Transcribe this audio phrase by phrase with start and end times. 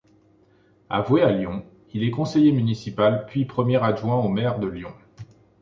[0.89, 1.63] Avoué à Lyon,
[1.93, 4.95] il est conseiller municipal puis premier adjoint au maire de Lyon.